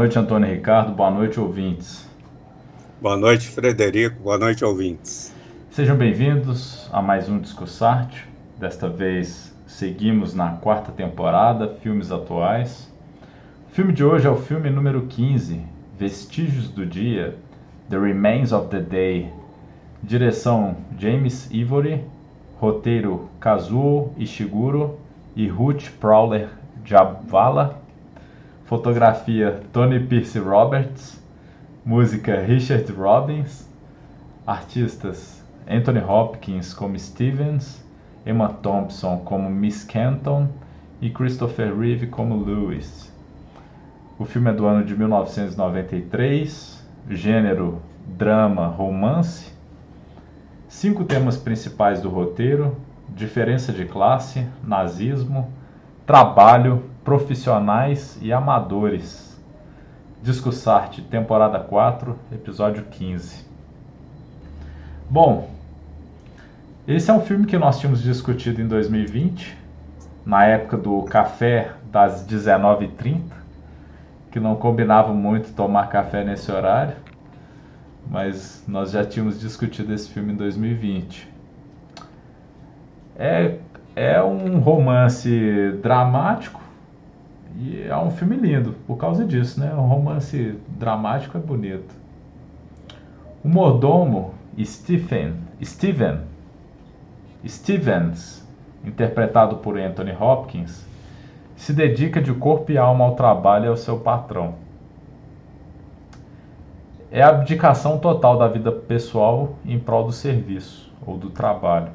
[0.00, 0.92] Boa noite, Antônio Ricardo.
[0.94, 2.08] Boa noite, ouvintes.
[3.02, 4.18] Boa noite, Frederico.
[4.22, 5.30] Boa noite, ouvintes.
[5.70, 8.26] Sejam bem-vindos a mais um Discussarte.
[8.58, 12.90] Desta vez seguimos na quarta temporada, filmes atuais.
[13.68, 15.60] O filme de hoje é o filme número 15,
[15.98, 17.36] Vestígios do Dia,
[17.90, 19.30] The Remains of the Day.
[20.02, 22.02] Direção James Ivory,
[22.58, 24.98] roteiro Kazuo Ishiguro
[25.36, 26.48] e Ruth Prowler
[26.86, 27.82] Jabvala,
[28.70, 31.20] fotografia Tony Pierce Roberts,
[31.84, 33.68] música Richard Robbins,
[34.46, 37.84] artistas Anthony Hopkins como Stevens,
[38.24, 40.46] Emma Thompson como Miss Kenton
[41.00, 43.12] e Christopher Reeve como Lewis.
[44.16, 49.52] O filme é do ano de 1993, gênero drama romance.
[50.68, 52.76] Cinco temas principais do roteiro:
[53.08, 55.52] diferença de classe, nazismo,
[56.06, 59.38] trabalho, profissionais e amadores.
[60.22, 63.44] Discussarte, temporada 4, episódio 15.
[65.08, 65.50] Bom,
[66.86, 69.56] esse é um filme que nós tínhamos discutido em 2020,
[70.26, 73.40] na época do café das 19h30
[74.30, 76.96] que não combinava muito tomar café nesse horário,
[78.08, 81.28] mas nós já tínhamos discutido esse filme em 2020.
[83.16, 83.56] É,
[83.96, 86.59] é um romance dramático
[87.56, 89.72] e é um filme lindo por causa disso, né?
[89.74, 91.94] Um romance dramático é bonito.
[93.44, 96.30] O mordomo Stephen, Steven
[97.46, 98.46] Stevens,
[98.84, 100.86] interpretado por Anthony Hopkins,
[101.56, 104.54] se dedica de corpo e alma ao trabalho e ao seu patrão.
[107.10, 111.90] É a abdicação total da vida pessoal em prol do serviço ou do trabalho.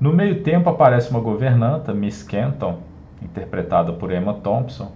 [0.00, 2.78] No meio tempo aparece uma governanta, Miss Kenton,
[3.22, 4.92] interpretada por Emma Thompson,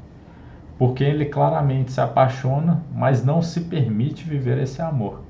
[0.78, 5.22] por quem ele claramente se apaixona, mas não se permite viver esse amor.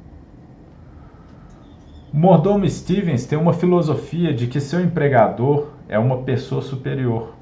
[2.13, 7.35] Mordomo Stevens tem uma filosofia de que seu empregador é uma pessoa superior,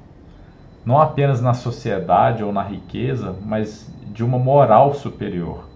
[0.85, 5.67] não apenas na sociedade ou na riqueza, mas de uma moral superior.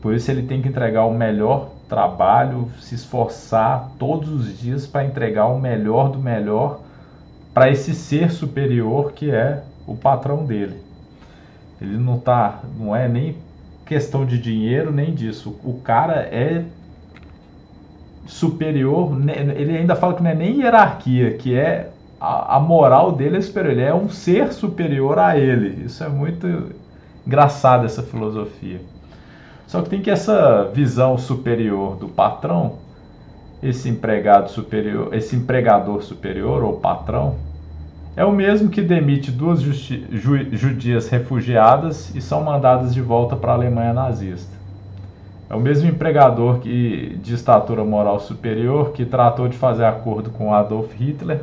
[0.00, 5.04] Por isso ele tem que entregar o melhor trabalho, se esforçar todos os dias para
[5.04, 6.80] entregar o melhor do melhor
[7.52, 10.80] para esse ser superior que é o patrão dele.
[11.80, 13.36] Ele não tá, não é nem
[13.86, 15.58] questão de dinheiro nem disso.
[15.64, 16.64] O cara é
[18.26, 19.10] superior,
[19.56, 21.90] ele ainda fala que não é nem hierarquia, que é
[22.20, 25.84] a, a moral dele é superior, ele é um ser superior a ele.
[25.84, 26.46] Isso é muito
[27.26, 28.80] engraçado essa filosofia.
[29.66, 32.78] Só que tem que essa visão superior do patrão,
[33.62, 37.36] esse empregado superior, esse empregador superior ou patrão,
[38.16, 39.72] é o mesmo que demite duas ju
[40.52, 44.58] judias refugiadas e são mandadas de volta para a Alemanha nazista.
[45.48, 50.54] É o mesmo empregador que, de estatura moral superior que tratou de fazer acordo com
[50.54, 51.42] Adolf Hitler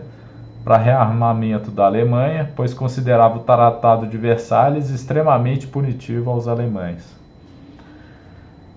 [0.64, 7.16] para rearmamento da Alemanha, pois considerava o Tratado de Versalhes extremamente punitivo aos alemães.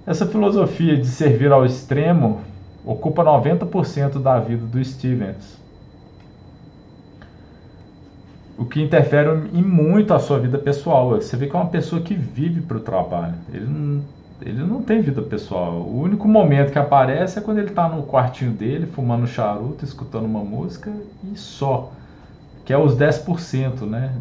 [0.07, 2.41] Essa filosofia de servir ao extremo
[2.84, 5.60] ocupa 90% da vida do Stevens,
[8.56, 11.10] o que interfere em muito a sua vida pessoal.
[11.10, 13.34] Você vê que é uma pessoa que vive para o trabalho.
[13.52, 14.02] Ele não
[14.42, 15.74] ele não tem vida pessoal.
[15.74, 20.24] O único momento que aparece é quando ele está no quartinho dele, fumando charuto, escutando
[20.24, 20.91] uma música
[21.30, 21.92] e só.
[22.64, 24.12] Que é os 10%, né?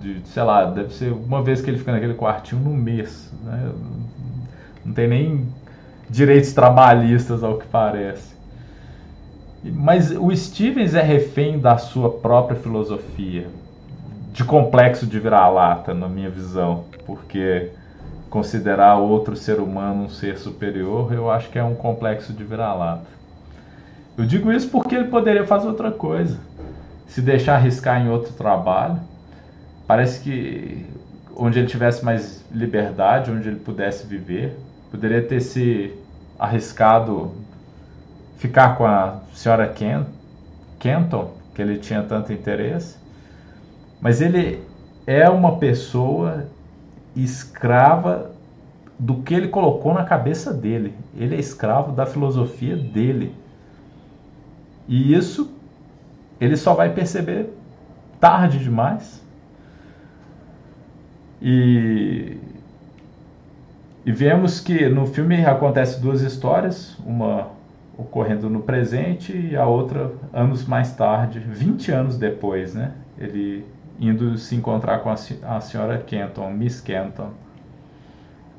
[0.00, 3.32] De, sei lá, deve ser uma vez que ele fica naquele quartinho no mês.
[3.44, 3.72] Né?
[4.84, 5.46] Não tem nem
[6.10, 8.34] direitos trabalhistas, ao que parece.
[9.62, 13.46] Mas o Stevens é refém da sua própria filosofia,
[14.32, 17.70] de complexo de vira-lata, na minha visão, porque
[18.28, 23.06] considerar outro ser humano um ser superior, eu acho que é um complexo de vira-lata.
[24.16, 26.38] Eu digo isso porque ele poderia fazer outra coisa.
[27.06, 29.00] Se deixar arriscar em outro trabalho,
[29.86, 30.86] parece que
[31.34, 34.56] onde ele tivesse mais liberdade, onde ele pudesse viver,
[34.90, 35.92] poderia ter se
[36.40, 37.32] arriscado
[38.38, 40.06] ficar com a senhora Ken,
[40.78, 42.96] Kenton, que ele tinha tanto interesse.
[44.00, 44.64] Mas ele
[45.06, 46.46] é uma pessoa
[47.14, 48.30] escrava
[48.98, 50.94] do que ele colocou na cabeça dele.
[51.14, 53.34] Ele é escravo da filosofia dele.
[54.88, 55.50] E isso
[56.40, 57.50] ele só vai perceber
[58.18, 59.22] tarde demais.
[61.42, 62.38] E,
[64.04, 67.48] e vemos que no filme acontece duas histórias, uma
[67.98, 72.92] ocorrendo no presente e a outra anos mais tarde, 20 anos depois, né?
[73.18, 73.66] Ele
[73.98, 77.30] indo se encontrar com a, senhora Kenton, Miss Kenton.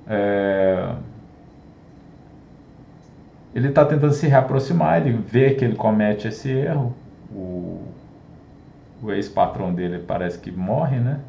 [0.07, 0.93] É...
[3.53, 6.95] Ele está tentando se reaproximar, ele vê que ele comete esse erro.
[7.33, 7.81] O,
[9.01, 11.19] o ex-patrão dele parece que morre, né?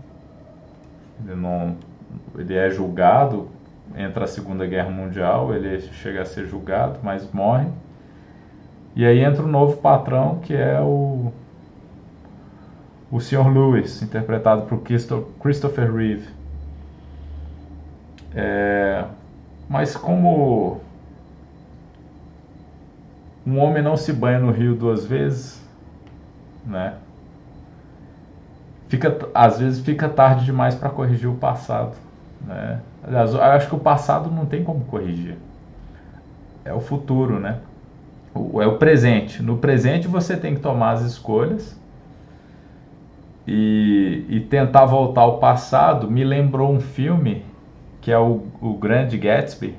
[1.25, 1.77] Ele, não,
[2.39, 3.49] ele é julgado,
[3.97, 7.69] entra a Segunda Guerra Mundial, ele chega a ser julgado, mas morre.
[8.95, 11.33] E aí entra o um novo patrão, que é o
[13.11, 13.47] o Sr.
[13.53, 14.83] Lewis, interpretado por
[15.39, 16.27] Christopher Reeve.
[18.35, 19.05] É,
[19.69, 20.81] mas como
[23.47, 25.63] um homem não se banha no rio duas vezes,
[26.65, 26.95] né?
[28.89, 31.95] Fica, às vezes fica tarde demais para corrigir o passado,
[32.47, 32.81] né?
[33.05, 35.37] Aliás, acho que o passado não tem como corrigir.
[36.65, 37.59] É o futuro, né?
[38.35, 39.43] é o presente.
[39.43, 41.79] No presente você tem que tomar as escolhas
[43.47, 47.45] e, e tentar voltar ao passado me lembrou um filme
[48.01, 49.77] que é o, o Grande Gatsby.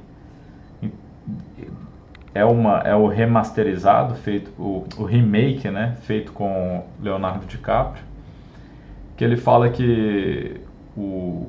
[2.35, 8.03] É, uma, é o remasterizado, feito o, o remake, né, feito com Leonardo DiCaprio,
[9.15, 10.59] que ele fala que
[10.97, 11.47] o,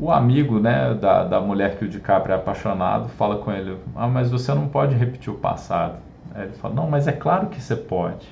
[0.00, 4.08] o amigo né, da, da mulher que o DiCaprio é apaixonado fala com ele: Ah,
[4.08, 5.98] mas você não pode repetir o passado.
[6.34, 8.26] Aí ele fala: Não, mas é claro que você pode.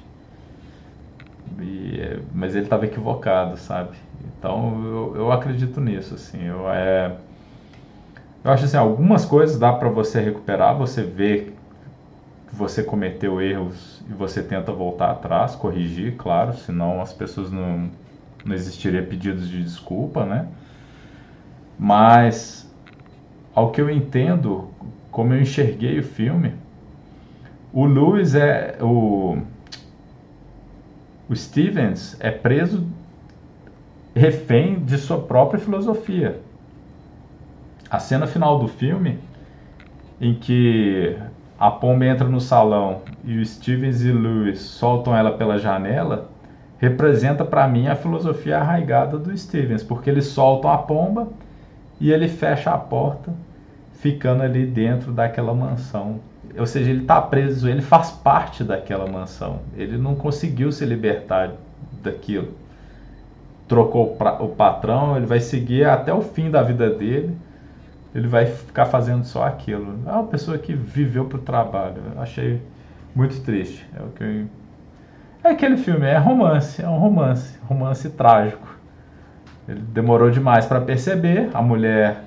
[1.61, 3.97] E, mas ele estava equivocado, sabe?
[4.38, 6.43] Então eu, eu acredito nisso, assim.
[6.43, 7.15] Eu, é,
[8.43, 11.53] eu acho assim, algumas coisas dá para você recuperar, você vê
[12.49, 17.91] que você cometeu erros e você tenta voltar atrás, corrigir, claro, senão as pessoas não,
[18.43, 20.49] não existiria pedidos de desculpa, né?
[21.78, 22.69] Mas
[23.54, 24.69] ao que eu entendo,
[25.10, 26.54] como eu enxerguei o filme,
[27.72, 29.38] o Lewis é o
[31.28, 32.86] o Stevens é preso
[34.14, 36.40] refém de sua própria filosofia.
[37.90, 39.19] A cena final do filme,
[40.20, 41.16] em que
[41.58, 46.30] a pomba entra no salão e o Stevens e Lewis soltam ela pela janela,
[46.78, 51.28] representa para mim a filosofia arraigada do Stevens, porque eles soltam a pomba
[52.00, 53.33] e ele fecha a porta,
[53.93, 56.21] ficando ali dentro daquela mansão
[56.56, 59.61] ou seja, ele está preso, ele faz parte daquela mansão.
[59.77, 61.53] Ele não conseguiu se libertar
[62.03, 62.55] daquilo.
[63.67, 67.37] Trocou o patrão, ele vai seguir até o fim da vida dele.
[68.15, 69.99] Ele vai ficar fazendo só aquilo.
[70.06, 72.03] É uma pessoa que viveu para o trabalho.
[72.15, 72.61] Eu achei
[73.15, 73.87] muito triste.
[73.95, 74.47] É o que eu...
[75.45, 78.77] É aquele filme, é romance, é um romance, romance trágico.
[79.69, 81.50] Ele demorou demais para perceber.
[81.53, 82.25] A mulher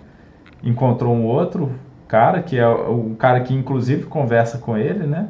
[0.63, 1.71] encontrou um outro,
[2.07, 5.27] cara, que é o cara que inclusive conversa com ele, né?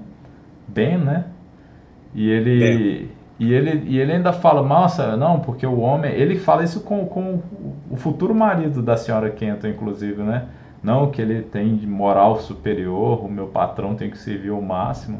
[0.67, 1.25] Ben, né?
[2.13, 3.09] E ele,
[3.39, 6.11] e ele, e ele ainda fala, nossa, não, porque o homem.
[6.11, 7.41] Ele fala isso com, com
[7.89, 10.47] o futuro marido da senhora Kenton, inclusive, né?
[10.83, 15.19] Não que ele tem moral superior, o meu patrão tem que servir o máximo.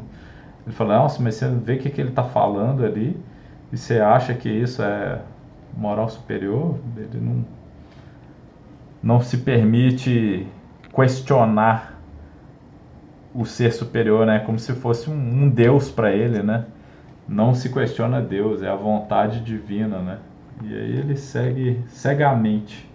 [0.66, 3.16] Ele fala, nossa, mas você vê o que, que ele está falando ali
[3.72, 5.20] e você acha que isso é
[5.76, 6.78] moral superior?
[6.96, 7.44] Ele não,
[9.02, 10.46] não se permite
[10.94, 12.00] questionar
[13.34, 14.40] o ser superior, né?
[14.40, 16.66] Como se fosse um, um Deus para ele, né?
[17.26, 20.18] Não se questiona Deus, é a vontade divina, né?
[20.62, 22.88] E aí ele segue cegamente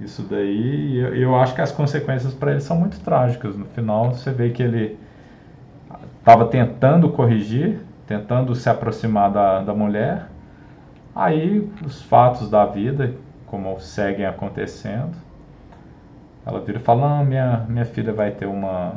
[0.00, 0.98] isso daí.
[0.98, 3.56] Eu, eu acho que as consequências para ele são muito trágicas.
[3.56, 4.98] No final, você vê que ele
[6.18, 10.28] estava tentando corrigir, tentando se aproximar da, da mulher.
[11.14, 13.14] Aí os fatos da vida,
[13.46, 15.16] como seguem acontecendo,
[16.46, 18.94] ela vira e fala: ah, minha, minha filha vai ter uma,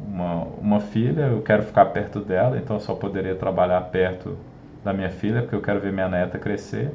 [0.00, 4.36] uma, uma filha, eu quero ficar perto dela, então eu só poderia trabalhar perto
[4.84, 6.92] da minha filha, porque eu quero ver minha neta crescer.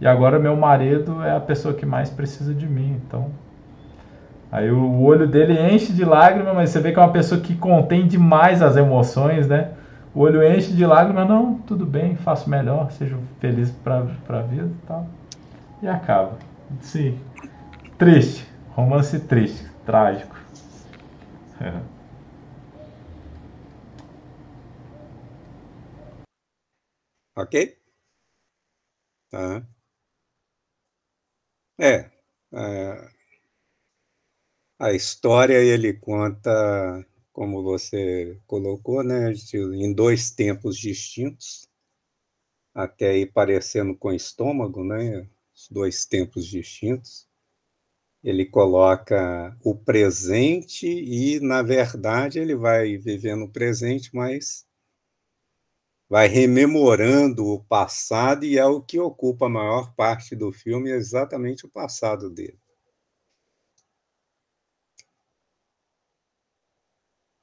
[0.00, 3.30] E agora meu marido é a pessoa que mais precisa de mim, então.
[4.50, 7.54] Aí o olho dele enche de lágrimas, mas você vê que é uma pessoa que
[7.54, 9.72] contém demais as emoções, né?
[10.18, 14.66] O olho enche de lágrimas, não, tudo bem, faço melhor, seja feliz para a vida
[14.66, 15.06] e tal.
[15.80, 16.36] E acaba.
[16.80, 17.16] Sim.
[17.96, 18.44] Triste.
[18.70, 20.34] Romance triste, trágico.
[27.36, 27.78] ok?
[29.30, 29.62] Tá.
[31.80, 32.10] É,
[32.52, 33.08] é,
[34.80, 37.06] a história ele conta,
[37.38, 41.68] como você colocou, né, em dois tempos distintos,
[42.74, 47.28] até aí parecendo com estômago, né, os dois tempos distintos
[48.24, 54.66] ele coloca o presente e, na verdade, ele vai vivendo o presente, mas
[56.08, 60.96] vai rememorando o passado e é o que ocupa a maior parte do filme, é
[60.96, 62.58] exatamente o passado dele.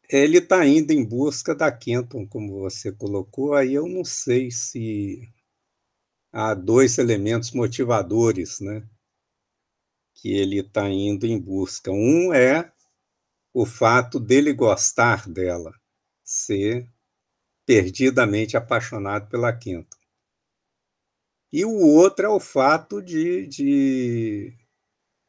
[0.09, 5.27] Ele está indo em busca da Kenton, como você colocou, aí eu não sei se
[6.31, 8.87] há dois elementos motivadores, né?
[10.13, 11.91] Que ele está indo em busca.
[11.91, 12.71] Um é
[13.53, 15.73] o fato dele gostar dela,
[16.23, 16.87] ser
[17.65, 19.97] perdidamente apaixonado pela Kenton.
[21.51, 24.53] E o outro é o fato de, de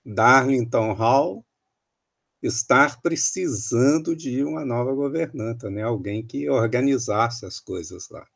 [0.04, 1.46] Darlington Hall
[2.46, 5.82] estar precisando de uma nova governanta, né?
[5.82, 8.26] alguém que organizasse as coisas lá.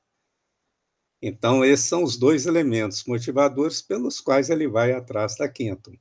[1.22, 5.96] Então, esses são os dois elementos motivadores pelos quais ele vai atrás da Kenton.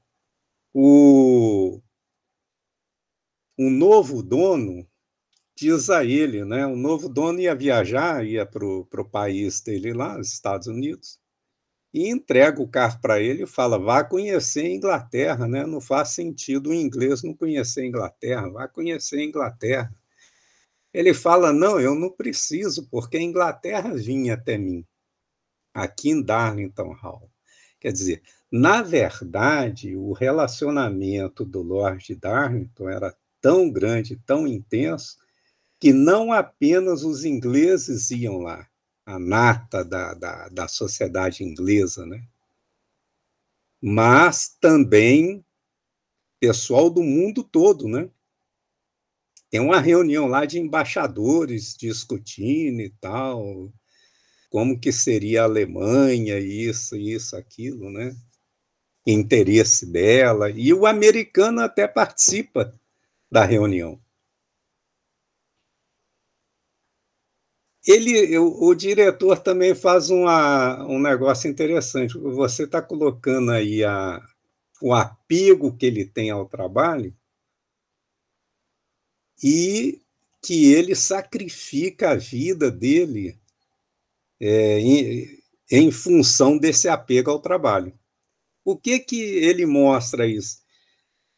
[0.74, 1.82] O,
[3.58, 4.88] o novo dono
[5.58, 6.66] diz a ele, né?
[6.66, 11.20] O novo dono ia viajar, ia para o país dele lá, os Estados Unidos,
[11.94, 15.66] e entrega o carro para ele e fala: vá conhecer a Inglaterra, né?
[15.66, 19.94] Não faz sentido o inglês não conhecer a Inglaterra, vá conhecer a Inglaterra.
[20.94, 24.86] Ele fala: não, eu não preciso, porque a Inglaterra vinha até mim,
[25.74, 27.30] aqui em Darlington Hall.
[27.80, 35.18] Quer dizer, na verdade, o relacionamento do Lord Darlington era tão grande, tão intenso,
[35.80, 38.69] que não apenas os ingleses iam lá,
[39.14, 42.24] a nata da, da, da sociedade inglesa, né?
[43.82, 45.44] mas também
[46.40, 48.10] pessoal do mundo todo, né?
[49.50, 53.74] Tem uma reunião lá de embaixadores discutindo e tal,
[54.50, 58.16] como que seria a Alemanha, isso, isso, aquilo, né?
[59.08, 60.52] Interesse dela.
[60.52, 62.74] E o americano até participa
[63.32, 64.00] da reunião.
[67.92, 72.16] Ele, o, o, diretor também faz uma, um negócio interessante.
[72.20, 74.22] Você está colocando aí a,
[74.80, 77.12] o apego que ele tem ao trabalho
[79.44, 80.04] e
[80.40, 83.40] que ele sacrifica a vida dele
[84.40, 85.40] é, em,
[85.72, 87.98] em função desse apego ao trabalho.
[88.64, 90.60] O que que ele mostra isso?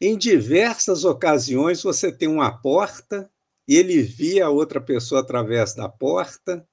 [0.02, 3.31] Em diversas ocasiões você tem uma porta
[3.76, 6.68] ele via a outra pessoa através da porta,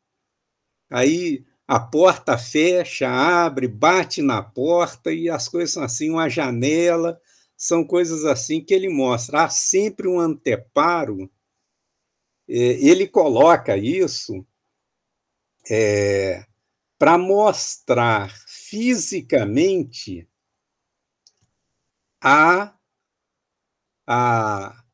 [0.90, 7.21] aí a porta fecha, abre, bate na porta e as coisas são assim, uma janela,
[7.57, 9.45] são coisas assim que ele mostra.
[9.45, 11.31] Há sempre um anteparo,
[12.49, 14.47] é, ele coloca isso
[15.71, 16.47] é,
[16.99, 20.26] para mostrar fisicamente
[22.21, 22.75] a,
[24.07, 24.85] a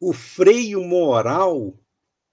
[0.00, 1.78] o freio moral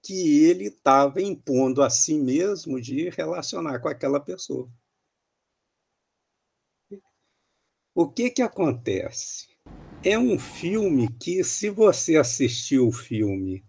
[0.02, 4.70] que ele estava impondo a si mesmo de relacionar com aquela pessoa.
[7.94, 9.48] O que que acontece?
[10.04, 13.66] É um filme que, se você assistir o filme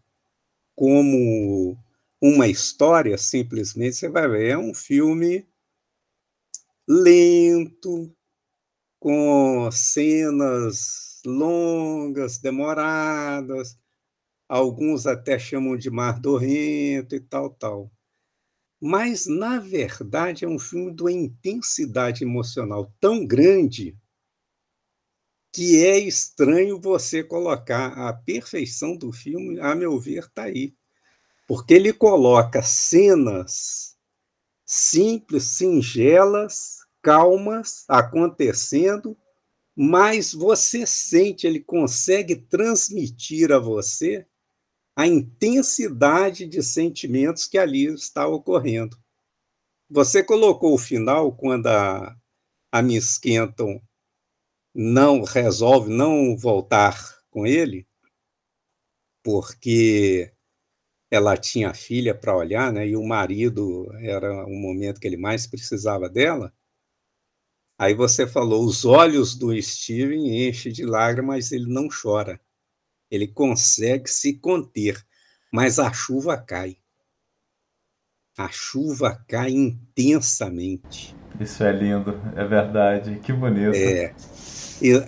[0.76, 1.76] como
[2.20, 5.48] uma história, simplesmente, você vai ver, é um filme
[6.86, 8.14] lento,
[9.00, 13.78] com cenas longas, demoradas,
[14.48, 17.92] alguns até chamam de mardorrento e tal, tal.
[18.80, 23.96] Mas, na verdade, é um filme de uma intensidade emocional tão grande
[25.52, 30.74] que é estranho você colocar a perfeição do filme, a meu ver, está aí.
[31.46, 33.96] Porque ele coloca cenas
[34.64, 39.16] simples, singelas, calmas, acontecendo,
[39.74, 44.26] mas você sente, ele consegue transmitir a você
[44.98, 48.98] a intensidade de sentimentos que ali está ocorrendo.
[49.88, 52.16] Você colocou o final quando a,
[52.72, 53.80] a Miss Kenton
[54.74, 56.98] não resolve não voltar
[57.30, 57.86] com ele,
[59.22, 60.34] porque
[61.08, 62.88] ela tinha filha para olhar, né?
[62.88, 66.52] E o marido era o momento que ele mais precisava dela.
[67.78, 72.40] Aí você falou, os olhos do Steven enchem de lágrimas, mas ele não chora
[73.10, 75.02] ele consegue se conter,
[75.52, 76.76] mas a chuva cai.
[78.36, 81.16] A chuva cai intensamente.
[81.40, 83.74] Isso é lindo, é verdade, que bonito.
[83.74, 84.14] É,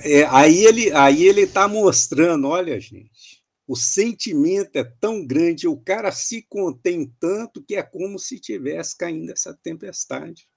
[0.04, 3.40] é aí ele aí ele está mostrando, olha gente,
[3.70, 8.96] o sentimento é tão grande, o cara se contém tanto que é como se tivesse
[8.96, 10.48] caindo essa tempestade.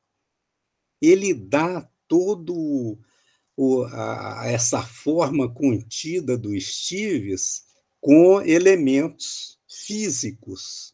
[1.00, 2.98] Ele dá todo
[3.56, 7.64] o, a, essa forma contida do Stives
[8.02, 10.94] com elementos físicos,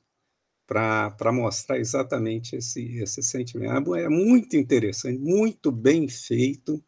[0.70, 3.96] para mostrar exatamente esse, esse sentimento.
[3.96, 6.84] É muito interessante, muito bem feito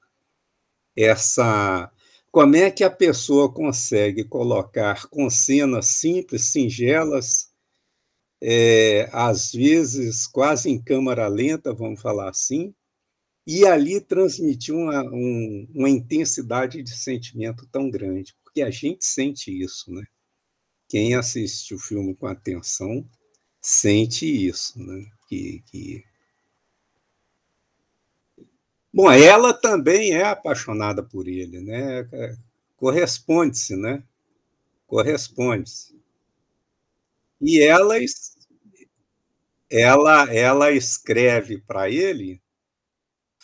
[0.95, 1.91] essa.
[2.31, 7.51] Como é que a pessoa consegue colocar com cenas simples, singelas,
[8.39, 12.73] é, às vezes quase em câmera lenta, vamos falar assim,
[13.45, 19.51] e ali transmitir uma, um, uma intensidade de sentimento tão grande, porque a gente sente
[19.51, 20.03] isso, né?
[20.87, 23.07] Quem assiste o filme com atenção
[23.61, 25.05] sente isso, né?
[25.27, 26.03] Que, que...
[28.93, 32.07] Bom, ela também é apaixonada por ele, né?
[32.75, 34.03] Corresponde-se, né?
[34.85, 35.95] Corresponde-se.
[37.39, 37.95] E ela,
[39.69, 42.40] ela, ela escreve para ele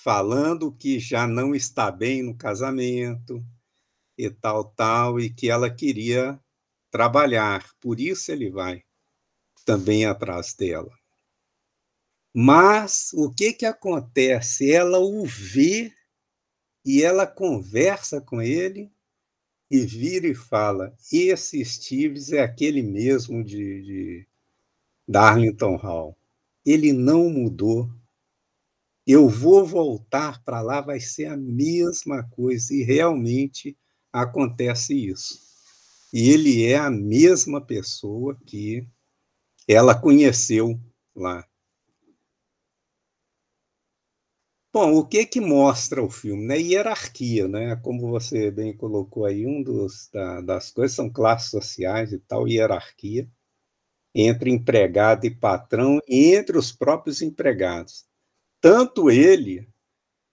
[0.08, 3.44] falando que já não está bem no casamento
[4.18, 6.40] e tal, tal, e que ela queria
[6.90, 7.70] trabalhar.
[7.82, 8.86] Por isso ele vai
[9.66, 10.98] também atrás dela.
[12.34, 14.72] Mas o que, que acontece?
[14.72, 15.92] Ela o vê
[16.86, 18.90] e ela conversa com ele
[19.70, 24.28] e vira e fala: Esse Steves é aquele mesmo de, de
[25.06, 26.18] Darlington Hall.
[26.66, 27.92] Ele não mudou.
[29.08, 32.74] Eu vou voltar para lá, vai ser a mesma coisa.
[32.74, 33.78] E realmente
[34.12, 35.40] acontece isso.
[36.14, 38.86] E ele é a mesma pessoa que
[39.68, 40.80] ela conheceu
[41.16, 41.48] lá.
[44.74, 46.46] Bom, o que que mostra o filme?
[46.46, 46.60] Né?
[46.60, 47.76] Hierarquia, né?
[47.78, 52.48] Como você bem colocou aí, um dos da, das coisas são classes sociais e tal,
[52.48, 53.28] hierarquia
[54.16, 58.07] entre empregado e patrão e entre os próprios empregados.
[58.60, 59.68] Tanto ele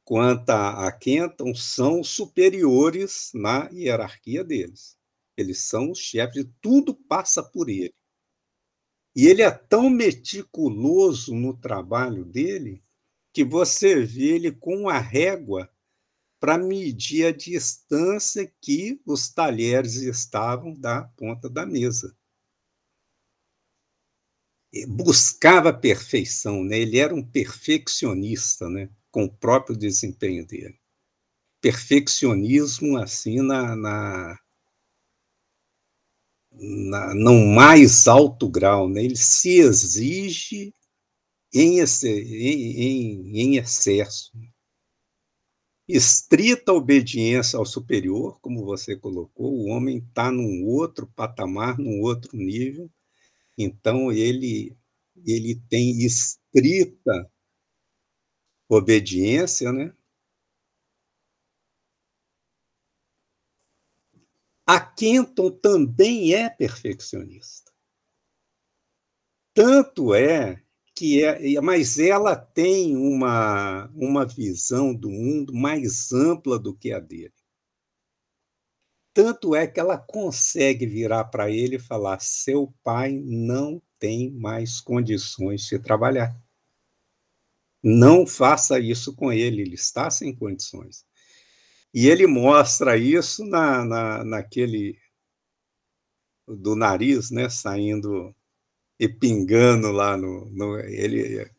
[0.04, 4.96] quanto a, Kenton são superiores na hierarquia deles.
[5.37, 7.94] Eles são os chefes, tudo passa por ele.
[9.16, 12.82] E ele é tão meticuloso no trabalho dele
[13.32, 15.70] que você vê ele com a régua
[16.40, 22.16] para medir a distância que os talheres estavam da ponta da mesa.
[24.88, 26.78] Buscava perfeição, né?
[26.78, 28.88] ele era um perfeccionista né?
[29.10, 30.78] com o próprio desempenho dele.
[31.60, 34.38] Perfeccionismo assim na, na
[36.56, 39.04] na, no mais alto grau, né?
[39.04, 40.72] ele se exige
[41.52, 44.32] em, em, em excesso.
[45.87, 52.37] Estrita obediência ao superior, como você colocou, o homem está num outro patamar, num outro
[52.37, 52.90] nível,
[53.58, 54.76] então ele,
[55.26, 57.30] ele tem estrita
[58.68, 59.92] obediência, né?
[64.66, 67.70] A Kenton também é perfeccionista.
[69.54, 70.62] Tanto é
[70.96, 77.00] que é, mas ela tem uma, uma visão do mundo mais ampla do que a
[77.00, 77.32] dele.
[79.14, 84.81] Tanto é que ela consegue virar para ele e falar: seu pai não tem mais
[84.81, 86.37] condições de trabalhar.
[87.83, 91.05] Não faça isso com ele, ele está sem condições.
[91.92, 94.98] E ele mostra isso na, na, naquele
[96.46, 98.35] do nariz, né, saindo
[98.98, 101.50] e pingando lá no, no ele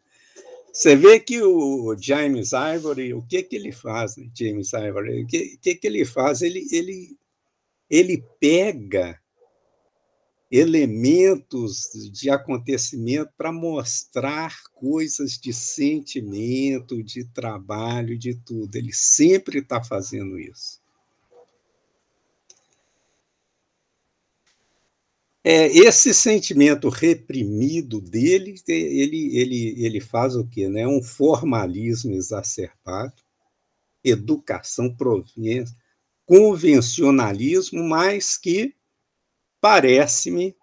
[0.75, 4.29] você vê que o James Ivory, o que que ele faz, né?
[4.37, 6.41] James Ivory, o que, que que ele faz?
[6.41, 7.17] Ele ele
[7.89, 9.19] ele pega
[10.49, 18.75] elementos de acontecimento para mostrar coisas de sentimento, de trabalho, de tudo.
[18.75, 20.79] Ele sempre está fazendo isso.
[25.47, 30.67] É, esse sentimento reprimido dele, ele, ele, ele faz o quê?
[30.67, 30.87] Né?
[30.87, 33.13] Um formalismo exacerbado,
[34.03, 35.75] educação província,
[36.25, 38.75] convencionalismo, mas que
[39.67, 40.55] Parece-me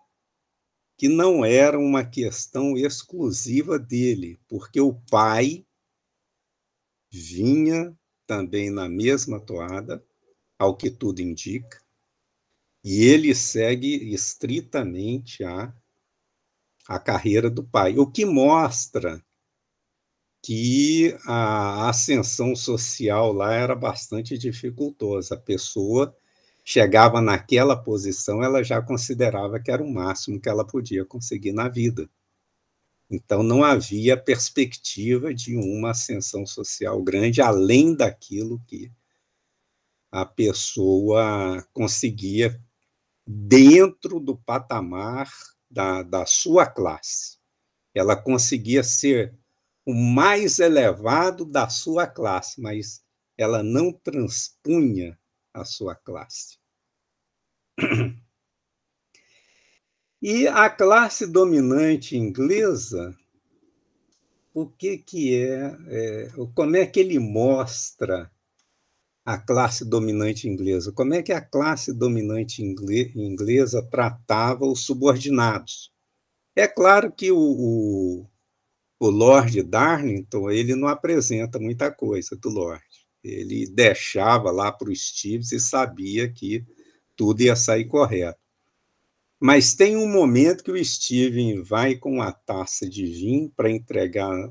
[0.97, 5.67] que não era uma questão exclusiva dele, porque o pai
[7.11, 7.99] vinha
[8.29, 10.07] também na mesma toada,
[10.57, 11.83] ao que tudo indica,
[12.85, 15.75] e ele segue estritamente a,
[16.87, 19.21] a carreira do pai, o que mostra
[20.43, 25.37] que a ascensão social lá era bastante dificultosa.
[25.37, 26.15] A pessoa
[26.65, 31.69] chegava naquela posição, ela já considerava que era o máximo que ela podia conseguir na
[31.69, 32.11] vida.
[33.11, 38.91] Então, não havia perspectiva de uma ascensão social grande, além daquilo que
[40.11, 42.61] a pessoa conseguia
[43.27, 45.31] dentro do patamar
[45.71, 47.39] da, da sua classe.
[47.95, 49.35] Ela conseguia ser
[49.85, 53.03] o mais elevado da sua classe, mas
[53.37, 55.19] ela não transpunha
[55.53, 56.59] a sua classe.
[60.25, 63.13] E a classe dominante inglesa,
[64.55, 68.31] o que, que é, é, como é que ele mostra
[69.25, 70.93] a classe dominante inglesa?
[70.93, 75.93] Como é que a classe dominante inglesa tratava os subordinados?
[76.55, 78.27] É claro que o, o,
[79.03, 82.85] o Lord Darlington ele não apresenta muita coisa do Lord.
[83.21, 86.65] Ele deixava lá para o Steve e sabia que
[87.17, 88.39] tudo ia sair correto.
[89.41, 94.49] Mas tem um momento que o Steven vai com a taça de vinho para entregar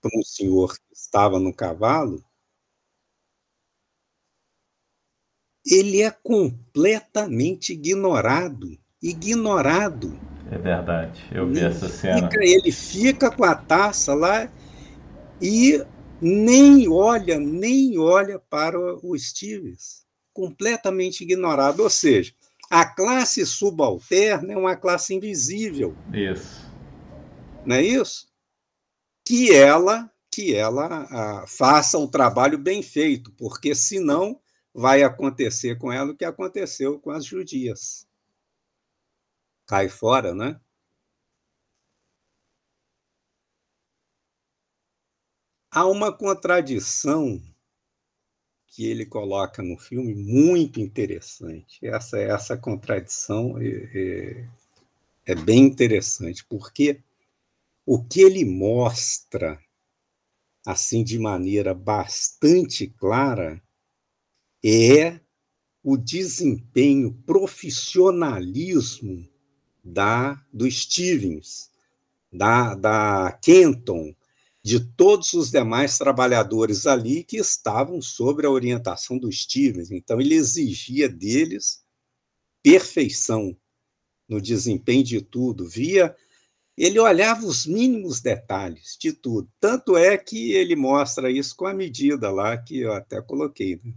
[0.00, 2.24] para um senhor que estava no cavalo.
[5.66, 8.78] Ele é completamente ignorado.
[9.02, 10.29] Ignorado.
[10.50, 12.28] É verdade, eu vi ele essa cena.
[12.28, 14.50] Fica, ele fica com a taça lá
[15.40, 15.82] e
[16.20, 20.04] nem olha, nem olha para o Stevens.
[20.32, 21.80] Completamente ignorado.
[21.80, 22.32] Ou seja,
[22.68, 25.94] a classe subalterna é uma classe invisível.
[26.12, 26.68] Isso.
[27.64, 28.28] Não é isso?
[29.24, 34.38] Que ela que ela ah, faça o trabalho bem feito, porque senão
[34.72, 38.06] vai acontecer com ela o que aconteceu com as judias.
[39.70, 40.60] Cai fora, né?
[45.70, 47.40] Há uma contradição
[48.66, 51.86] que ele coloca no filme muito interessante.
[51.86, 54.48] Essa essa contradição é, é,
[55.26, 57.00] é bem interessante, porque
[57.86, 59.62] o que ele mostra
[60.66, 63.62] assim de maneira bastante clara
[64.64, 65.20] é
[65.80, 69.29] o desempenho, profissionalismo
[69.90, 71.70] da do Stevens,
[72.32, 74.14] da, da Kenton,
[74.62, 79.90] de todos os demais trabalhadores ali que estavam sob a orientação do Stevens.
[79.90, 81.82] Então, ele exigia deles
[82.62, 83.56] perfeição
[84.28, 86.14] no desempenho de tudo, via.
[86.76, 89.50] Ele olhava os mínimos detalhes de tudo.
[89.58, 93.92] Tanto é que ele mostra isso com a medida lá que eu até coloquei, né?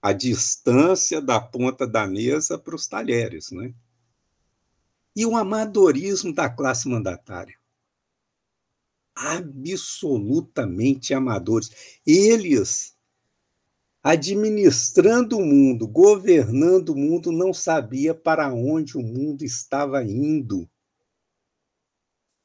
[0.00, 3.74] a distância da ponta da mesa para os talheres, né?
[5.18, 7.58] E o amadorismo da classe mandatária
[9.18, 12.00] absolutamente amadores.
[12.06, 12.96] Eles,
[14.02, 20.70] administrando o mundo, governando o mundo, não sabia para onde o mundo estava indo.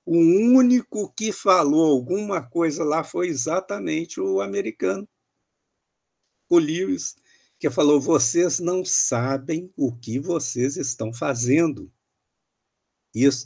[0.06, 5.08] O único que falou alguma coisa lá foi exatamente o americano,
[6.50, 7.16] o Lewis,
[7.58, 11.90] que falou: vocês não sabem o que vocês estão fazendo.
[13.14, 13.46] Isso.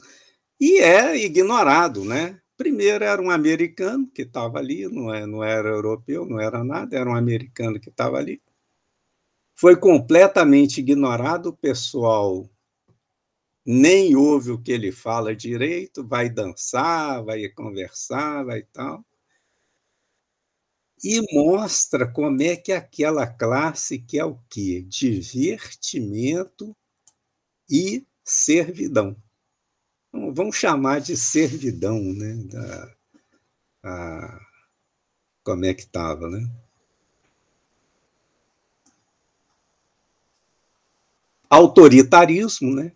[0.59, 2.39] E é ignorado, né?
[2.57, 6.97] Primeiro era um americano que estava ali, não, é, não era europeu, não era nada,
[6.97, 8.41] era um americano que estava ali.
[9.55, 12.49] Foi completamente ignorado, o pessoal
[13.65, 19.03] nem ouve o que ele fala direito, vai dançar, vai conversar, vai tal.
[21.03, 24.83] E mostra como é que aquela classe que é o quê?
[24.87, 26.75] Divertimento
[27.69, 29.15] e servidão
[30.11, 32.35] vamos chamar de servidão, né?
[32.45, 32.95] Da,
[33.83, 34.39] a,
[35.43, 36.49] como é que estava, né?
[41.49, 42.91] Autoritarismo, né?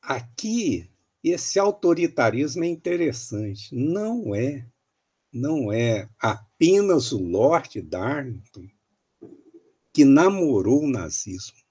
[0.00, 0.90] Aqui,
[1.22, 3.74] esse autoritarismo é interessante.
[3.74, 4.66] Não é,
[5.32, 8.66] não é apenas o Lord Darlington
[9.92, 11.61] que namorou o nazismo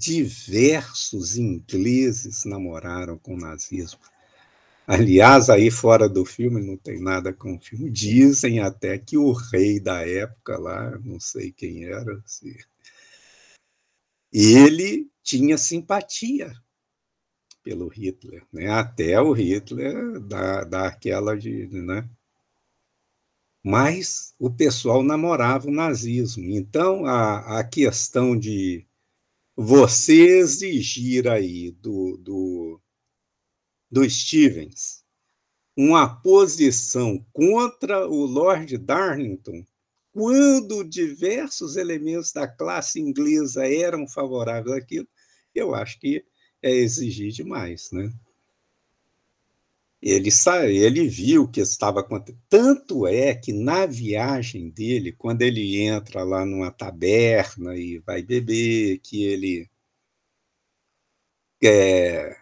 [0.00, 4.00] diversos ingleses namoraram com o nazismo.
[4.86, 9.30] Aliás, aí fora do filme, não tem nada com o filme, dizem até que o
[9.32, 12.56] rei da época lá, não sei quem era, assim,
[14.32, 16.50] ele tinha simpatia
[17.62, 18.68] pelo Hitler, né?
[18.68, 21.68] até o Hitler dar, dar aquela de.
[21.68, 22.08] Né?
[23.62, 26.50] Mas o pessoal namorava o nazismo.
[26.50, 28.86] Então, a, a questão de
[29.62, 32.80] você exigir aí do, do,
[33.90, 35.04] do Stevens
[35.76, 39.62] uma posição contra o Lord Darlington,
[40.12, 45.06] quando diversos elementos da classe inglesa eram favoráveis àquilo,
[45.54, 46.24] eu acho que
[46.62, 48.10] é exigir demais, né?
[50.02, 50.30] Ele,
[50.78, 52.40] ele viu o que estava acontecendo.
[52.48, 58.98] Tanto é que na viagem dele, quando ele entra lá numa taberna e vai beber,
[59.00, 59.68] que ele
[61.62, 62.36] é,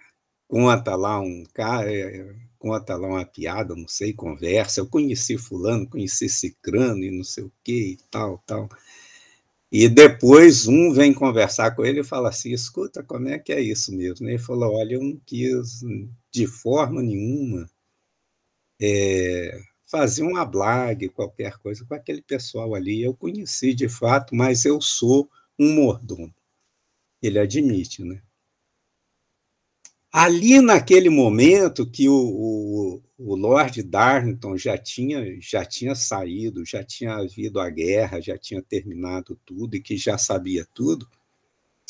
[0.48, 5.88] conta lá um cara, é, conta lá uma piada, não sei, conversa, eu conheci fulano,
[5.88, 8.68] conheci cicrano e não sei o que e tal, tal.
[9.72, 13.60] E depois um vem conversar com ele e fala assim, escuta, como é que é
[13.60, 14.28] isso mesmo?
[14.28, 15.82] Ele falou, olha, eu não quis
[16.30, 17.68] de forma nenhuma
[18.80, 23.02] é, fazer uma blague, qualquer coisa com aquele pessoal ali.
[23.02, 26.32] Eu conheci de fato, mas eu sou um mordomo.
[27.22, 28.22] Ele admite, né?
[30.10, 36.82] Ali, naquele momento que o, o, o Lord Darlington já tinha, já tinha saído, já
[36.82, 41.06] tinha havido a guerra, já tinha terminado tudo e que já sabia tudo,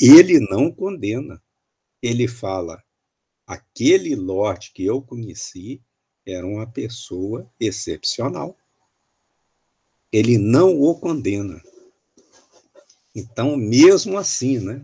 [0.00, 1.40] ele não condena.
[2.02, 2.82] Ele fala:
[3.48, 5.80] aquele Lord que eu conheci
[6.26, 8.54] era uma pessoa excepcional.
[10.12, 11.60] Ele não o condena.
[13.16, 14.82] Então, mesmo assim, né?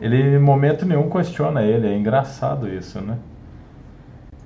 [0.00, 3.18] Ele em momento nenhum questiona ele, é engraçado isso, né?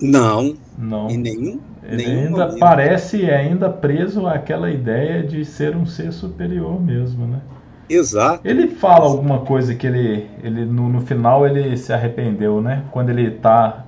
[0.01, 0.57] Não.
[0.79, 1.11] Não.
[1.11, 1.61] Em nenhum.
[1.83, 2.59] Ele nenhum ainda momento.
[2.59, 7.43] parece ainda preso àquela ideia de ser um ser superior mesmo, né?
[7.91, 8.47] Exato.
[8.47, 12.85] Ele fala alguma coisa que ele, ele no, no final ele se arrependeu, né?
[12.93, 13.85] Quando ele está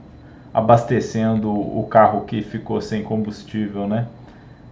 [0.52, 4.08] abastecendo o carro que ficou sem combustível, né?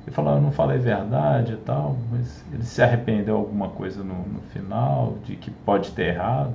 [0.04, 4.14] Ele falou, eu não falei verdade e tal, mas ele se arrependeu alguma coisa no,
[4.14, 6.54] no final, de que pode ter errado.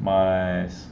[0.00, 0.90] Mas.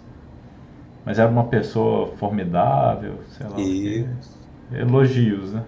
[1.05, 3.61] Mas era uma pessoa formidável, sei lá.
[3.61, 4.39] Isso.
[4.73, 5.65] Elogios, né?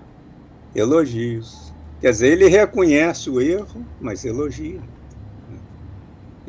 [0.75, 1.73] Elogios.
[2.01, 4.81] Quer dizer, ele reconhece o erro, mas elogia.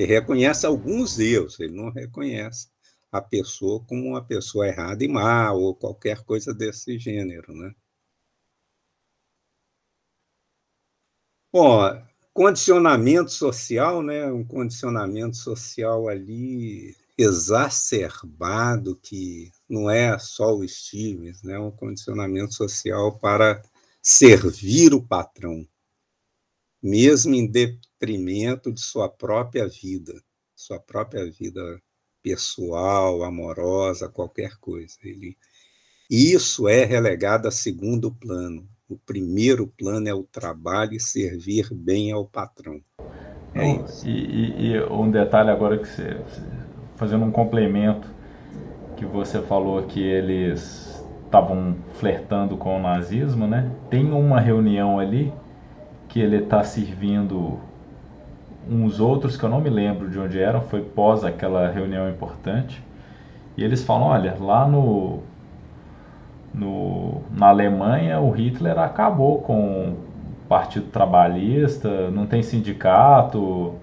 [0.02, 2.68] Ele reconhece alguns erros, ele não reconhece
[3.12, 7.72] a pessoa como uma pessoa errada e má, ou qualquer coisa desse gênero, né?
[11.54, 12.02] Bom,
[12.34, 14.26] condicionamento social, né?
[14.32, 21.60] Um condicionamento social ali exacerbado que não é só o Stevens, né?
[21.60, 23.62] Um condicionamento social para
[24.02, 25.68] servir o patrão,
[26.82, 30.14] mesmo em detrimento de sua própria vida,
[30.56, 31.62] sua própria vida
[32.24, 34.96] pessoal, amorosa, qualquer coisa.
[35.04, 35.38] Ele,
[36.10, 38.68] isso é relegado a segundo plano.
[38.90, 42.82] O primeiro plano é o trabalho e servir bem ao patrão.
[43.54, 44.08] É isso.
[44.08, 46.22] E, e, e, um detalhe agora que você,
[46.96, 48.08] fazendo um complemento
[48.98, 53.72] que você falou que eles estavam flertando com o nazismo, né?
[53.90, 55.34] Tem uma reunião ali
[56.12, 57.58] que ele está servindo
[58.70, 62.84] uns outros que eu não me lembro de onde eram, foi pós aquela reunião importante.
[63.56, 65.20] E eles falam, olha, lá no,
[66.54, 69.98] no na Alemanha o Hitler acabou com o
[70.50, 73.74] Partido Trabalhista, não tem sindicato,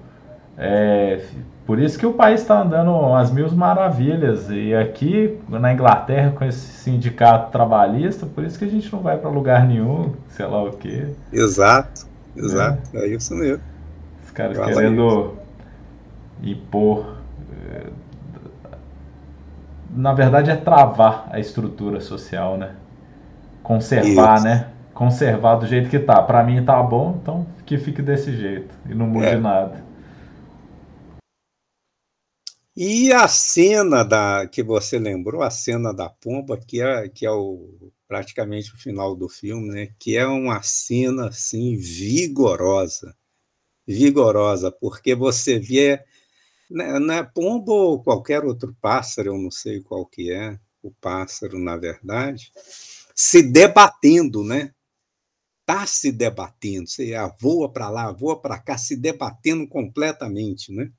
[0.56, 1.22] é,
[1.68, 4.48] por isso que o país está andando às mil maravilhas.
[4.50, 9.18] E aqui na Inglaterra, com esse sindicato trabalhista, por isso que a gente não vai
[9.18, 11.08] para lugar nenhum, sei lá o quê.
[11.30, 12.07] Exato,
[12.38, 13.62] exato, é, é isso mesmo.
[14.24, 15.36] Os caras Fala querendo
[16.42, 16.50] isso.
[16.50, 17.16] impor.
[17.64, 17.90] Eh,
[19.90, 22.74] na verdade, é travar a estrutura social, né?
[23.62, 24.44] Conservar, isso.
[24.44, 24.70] né?
[24.94, 26.22] Conservar do jeito que tá.
[26.22, 29.36] Para mim tá bom, então que fique desse jeito e não mude é.
[29.36, 29.84] nada.
[32.74, 37.30] E a cena da que você lembrou, a cena da pomba, que é, que é
[37.30, 39.94] o, praticamente o final do filme, né?
[39.98, 43.16] que é uma cena assim vigorosa,
[43.86, 46.02] vigorosa, porque você vê
[46.70, 50.90] né, não é pomba ou qualquer outro pássaro, eu não sei qual que é o
[50.90, 52.50] pássaro, na verdade,
[53.14, 54.74] se debatendo, né?
[55.66, 60.90] Tá se debatendo, você voa para lá, voa para cá, se debatendo completamente, né?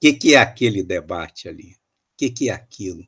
[0.00, 1.74] que, que é aquele debate ali?
[1.74, 1.76] O
[2.16, 3.06] que, que é aquilo?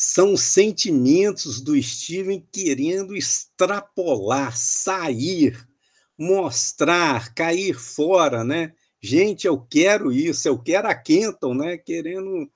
[0.00, 5.68] São sentimentos do Steven querendo extrapolar, sair,
[6.16, 8.76] mostrar, cair fora, né?
[9.02, 11.76] Gente, eu quero isso, eu quero a Kenton, né?
[11.76, 12.48] Querendo.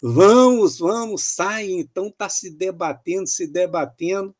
[0.00, 1.72] Vamos, vamos, sai.
[1.72, 4.32] Então tá se debatendo, se debatendo.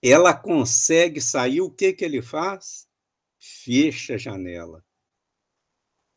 [0.00, 2.86] Ela consegue sair, o que, que ele faz?
[3.40, 4.84] Fecha a janela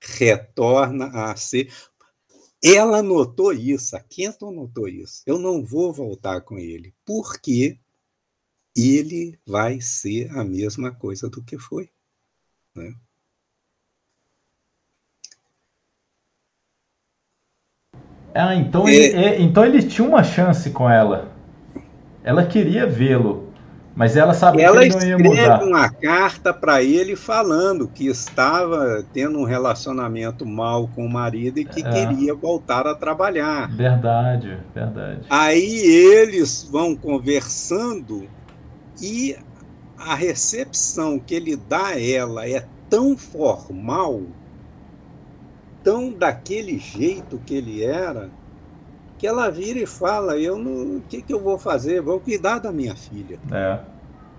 [0.03, 1.73] retorna a ser.
[2.63, 5.21] Ela notou isso, a Kenton notou isso.
[5.26, 7.78] Eu não vou voltar com ele, porque
[8.76, 11.89] ele vai ser a mesma coisa do que foi.
[12.73, 12.95] Né?
[18.34, 18.93] Ah, então, é...
[18.93, 21.32] ele, então ele tinha uma chance com ela.
[22.23, 23.42] Ela queria vê-lo
[23.95, 25.29] Mas ela sabia ela que ele não ia mudar.
[25.29, 31.10] Ela escreve uma carta para ele falando que estava tendo um relacionamento mal com o
[31.10, 31.91] marido e que é.
[31.91, 33.69] queria voltar a trabalhar.
[33.75, 35.21] Verdade, verdade.
[35.29, 38.27] Aí eles vão conversando
[38.99, 39.36] e
[39.97, 44.21] a recepção que ele dá a ela é tão formal,
[45.84, 48.29] tão daquele jeito que ele era,
[49.23, 52.01] que ela vira e fala: Eu não, o que, que eu vou fazer?
[52.01, 53.39] Vou cuidar da minha filha.
[53.53, 53.79] É.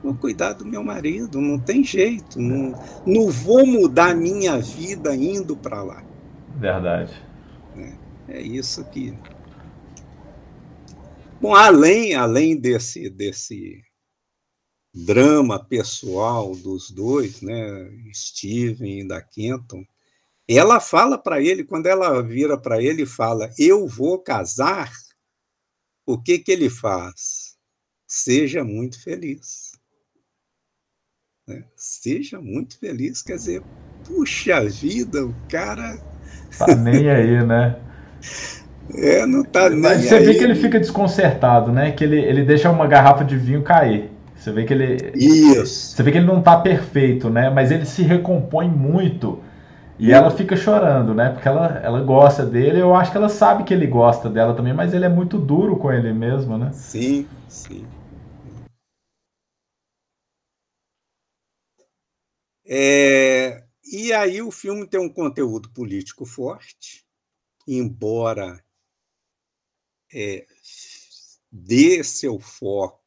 [0.02, 2.38] Vou cuidar do meu marido, não tem jeito.
[2.38, 6.04] Não, não vou mudar minha vida indo para lá.
[6.54, 7.14] Verdade.
[7.78, 7.94] É,
[8.28, 9.18] é isso que.
[11.40, 13.82] Bom, além, além desse, desse
[14.94, 19.82] drama pessoal dos dois, né, Steven e da Kenton,
[20.48, 24.92] ela fala para ele, quando ela vira para ele e fala, eu vou casar,
[26.06, 27.56] o que, que ele faz?
[28.06, 29.72] Seja muito feliz.
[31.46, 31.64] Né?
[31.76, 33.62] Seja muito feliz, quer dizer,
[34.06, 35.98] puxa vida, o cara.
[36.58, 37.80] Tá nem aí, né?
[38.94, 40.26] É, não tá nem Mas você aí.
[40.26, 41.92] vê que ele fica desconcertado, né?
[41.92, 44.10] Que ele, ele deixa uma garrafa de vinho cair.
[44.36, 45.10] Você vê que ele.
[45.14, 45.96] Isso.
[45.96, 47.50] Você vê que ele não tá perfeito, né?
[47.50, 49.42] Mas ele se recompõe muito
[49.98, 51.30] e ela fica chorando, né?
[51.30, 52.80] Porque ela, ela gosta dele.
[52.80, 55.76] Eu acho que ela sabe que ele gosta dela também, mas ele é muito duro
[55.76, 56.72] com ele mesmo, né?
[56.72, 57.86] Sim, sim.
[62.66, 67.04] É, e aí o filme tem um conteúdo político forte,
[67.68, 68.64] embora
[70.12, 70.46] é,
[71.52, 73.00] dê seu foco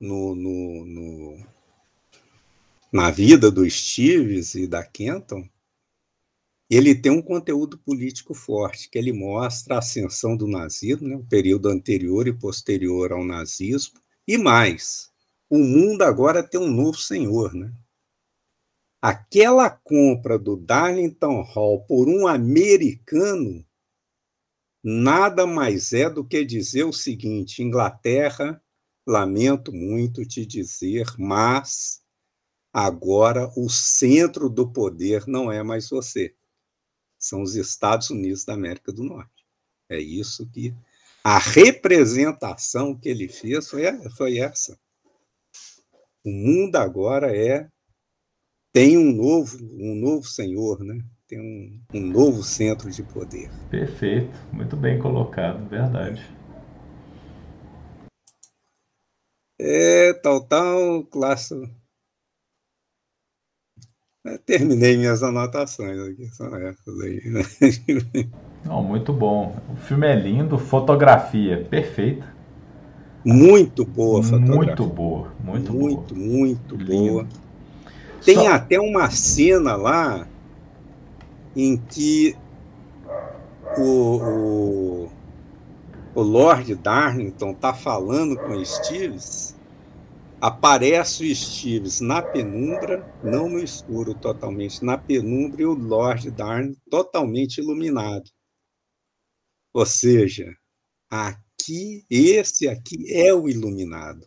[0.00, 1.46] no, no, no,
[2.92, 5.48] na vida do Steves e da Kenton,
[6.68, 11.24] ele tem um conteúdo político forte, que ele mostra a ascensão do nazismo, né, o
[11.24, 15.12] período anterior e posterior ao nazismo, e mais,
[15.48, 17.54] o mundo agora tem um novo senhor.
[17.54, 17.72] Né?
[19.00, 23.64] Aquela compra do Darlington Hall por um americano
[24.82, 28.62] nada mais é do que dizer o seguinte: Inglaterra,
[29.06, 32.02] lamento muito te dizer, mas
[32.72, 36.34] agora o centro do poder não é mais você
[37.26, 39.44] são os Estados Unidos da América do Norte.
[39.88, 40.74] É isso que
[41.22, 44.78] a representação que ele fez foi, foi essa.
[46.24, 47.68] O mundo agora é
[48.72, 51.02] tem um novo um novo senhor, né?
[51.26, 53.50] Tem um, um novo centro de poder.
[53.70, 56.22] Perfeito, muito bem colocado, verdade.
[59.58, 61.54] É, tal, tal, classe
[64.44, 67.22] terminei minhas anotações aqui, são essas aí.
[67.24, 67.42] Né?
[68.64, 69.56] Não, muito bom.
[69.72, 72.34] O filme é lindo, fotografia perfeita.
[73.24, 74.56] Muito boa fotografia.
[74.56, 76.26] Muito boa, muito, muito boa.
[76.26, 77.26] Muito, boa.
[78.24, 78.52] Tem Só...
[78.52, 80.26] até uma cena lá
[81.54, 82.36] em que
[83.78, 85.08] o, o,
[86.14, 88.62] o Lord Darlington está falando com o
[90.40, 96.74] aparece o Steves na penumbra, não no escuro totalmente, na penumbra e o Lord Darn
[96.90, 98.30] totalmente iluminado.
[99.72, 100.56] Ou seja,
[101.10, 104.26] aqui, esse aqui é o iluminado.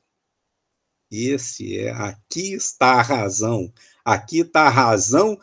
[1.12, 3.74] Esse é, aqui está a razão.
[4.06, 5.40] Aqui está a razão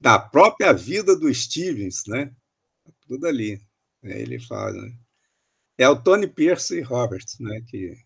[0.00, 2.32] da própria vida do Stevens, né?
[3.08, 3.60] Tudo ali.
[4.02, 4.72] Ele fala.
[4.72, 4.96] Né?
[5.78, 7.60] É o Tony Pierce e Roberts, né?
[7.66, 7.96] Que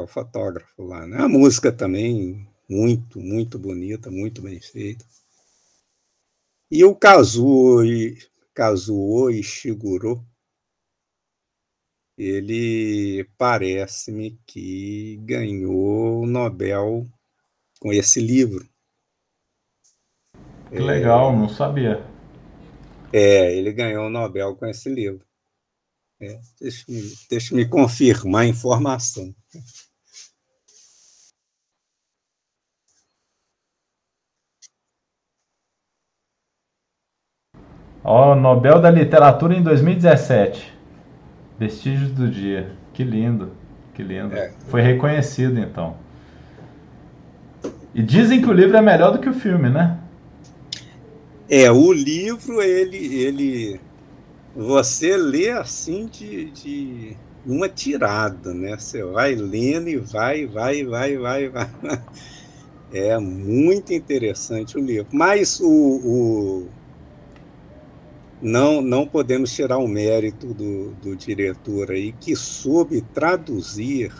[0.00, 1.06] é o fotógrafo lá.
[1.06, 1.18] Né?
[1.18, 5.04] A música também, muito, muito bonita, muito bem feita.
[6.70, 7.82] E o Kazuo,
[8.54, 10.24] Kazuo Ishiguro,
[12.16, 17.06] ele parece-me que ganhou o Nobel
[17.80, 18.68] com esse livro.
[20.68, 22.06] Que legal, é, não sabia.
[23.12, 25.26] É, ele ganhou o Nobel com esse livro.
[26.20, 29.34] É, deixa-me deixa -me confirmar a informação.
[38.02, 40.72] Ó, Nobel da Literatura em 2017.
[41.58, 42.72] Vestígios do Dia.
[42.92, 43.50] Que lindo,
[43.94, 44.34] que lindo.
[44.34, 44.52] É.
[44.68, 45.96] Foi reconhecido então.
[47.94, 49.98] E dizem que o livro é melhor do que o filme, né?
[51.48, 53.80] É, o livro ele ele
[54.54, 58.76] você lê assim de, de uma tirada, né?
[58.76, 61.68] Você vai lendo e vai, vai, vai, vai, vai.
[62.92, 65.06] É muito interessante o livro.
[65.12, 66.68] Mas o, o
[68.42, 74.12] não, não podemos tirar o mérito do, do diretor aí, que soube traduzir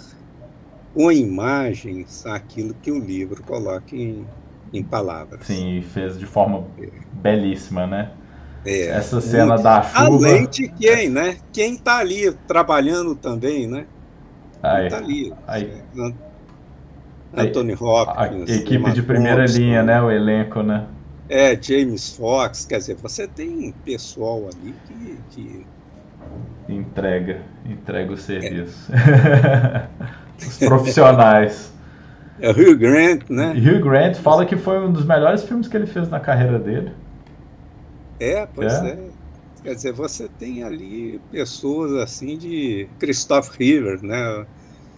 [0.95, 4.27] com imagens aquilo que o livro coloca em,
[4.73, 5.47] em palavras.
[5.47, 6.89] Sim, fez de forma é.
[7.12, 8.11] belíssima, né?
[8.64, 10.27] É, Essa cena muito, da chuva.
[10.27, 11.39] Além de quem, né?
[11.53, 13.87] Quem está ali trabalhando também, né?
[14.62, 15.33] Aí, tá ali.
[15.47, 16.12] Aí, é,
[17.43, 18.51] Anthony Hopkins.
[18.51, 20.03] A equipe de primeira Thompson, linha, né?
[20.03, 20.87] O elenco, né?
[21.31, 25.18] É, James Fox, quer dizer, você tem pessoal ali que.
[25.31, 25.66] que...
[26.68, 28.93] Entrega, entrega o serviço.
[28.93, 29.87] É.
[30.45, 31.72] Os profissionais.
[32.41, 33.53] É o Hugh Grant, né?
[33.53, 36.91] Hugh Grant fala que foi um dos melhores filmes que ele fez na carreira dele.
[38.18, 38.89] É, pois é.
[38.89, 38.99] é.
[39.62, 44.47] Quer dizer, você tem ali pessoas assim de Christoph River, né?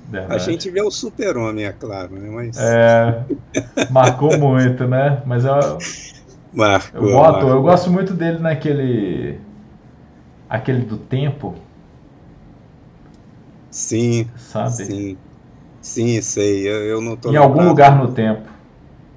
[0.08, 0.34] Verdade.
[0.34, 2.30] A gente vê o super-homem, é claro, né?
[2.30, 2.56] Mas...
[2.58, 3.22] É,
[3.90, 5.22] marcou muito, né?
[5.26, 5.78] Mas eu,
[6.52, 7.50] marcou, eu, marcou.
[7.50, 9.40] eu gosto muito dele naquele
[10.48, 11.54] aquele do tempo.
[13.70, 14.70] Sim, sabe?
[14.70, 15.16] Sim,
[15.80, 16.68] sim sei.
[16.68, 17.32] Eu, eu não tô.
[17.32, 18.48] Em algum lugar no tempo.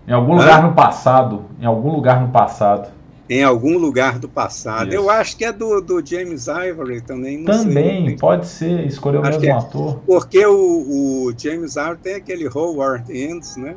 [0.08, 0.38] Em algum ah?
[0.38, 1.46] lugar no passado.
[1.60, 2.96] Em algum lugar no passado
[3.30, 4.90] em algum lugar do passado.
[4.90, 4.98] Isso.
[4.98, 7.44] Eu acho que é do, do James Ivory também.
[7.44, 10.00] também, sei, pode ser, escolheu o mesmo é, ator.
[10.06, 13.76] Porque o, o, James Ivory tem aquele Howard Ends, né?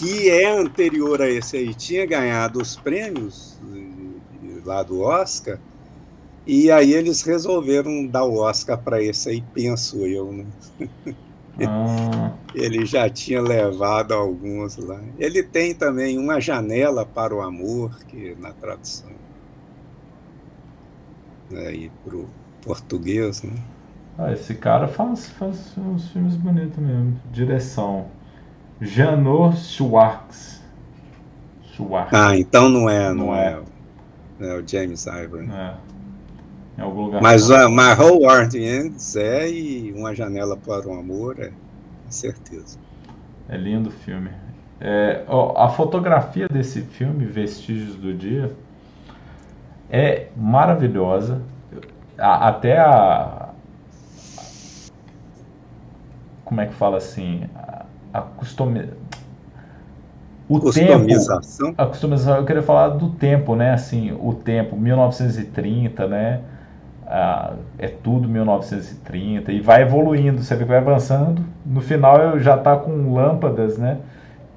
[0.00, 3.60] Que é anterior a esse aí, tinha ganhado os prêmios
[4.64, 5.58] lá do Oscar,
[6.46, 10.46] e aí eles resolveram dar o Oscar para esse aí, penso eu, né?
[11.66, 12.32] Ah.
[12.54, 15.00] Ele já tinha levado alguns lá.
[15.18, 19.10] Ele tem também uma janela para o amor, que na tradução
[21.56, 22.28] aí para o
[22.62, 23.54] português, né?
[24.18, 27.18] Ah, esse cara faz, faz uns filmes bonitos mesmo.
[27.32, 28.08] Direção.
[28.80, 30.62] Janor Schwartz.
[31.74, 32.12] Schwartz.
[32.12, 33.60] Ah, então não é, não, não é.
[34.40, 34.48] é.
[34.48, 34.54] é.
[34.54, 35.50] o James Ivory.
[35.50, 35.74] É.
[36.78, 37.22] Em algum lugar.
[37.22, 42.78] Mas a My Howard Ends é e Uma Janela para o Amor, é, com certeza.
[43.48, 44.30] É lindo o filme.
[44.80, 48.50] É, ó, a fotografia desse filme, Vestígios do Dia,
[49.90, 51.42] é maravilhosa.
[52.16, 53.50] A, até a.
[56.44, 57.44] Como é que fala assim?
[57.54, 57.79] A,
[58.12, 58.20] a
[60.48, 61.66] o customização.
[61.68, 63.72] tempo, a customização, eu queria falar do tempo, né?
[63.72, 66.40] Assim, o tempo, 1930, né?
[67.10, 71.44] ah, é tudo 1930 e vai evoluindo, você vai avançando.
[71.66, 73.98] No final já está com lâmpadas, né?